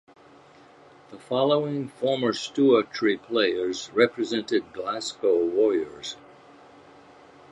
[1.11, 6.17] The following former Stewartry players represented Glasgow Warriors.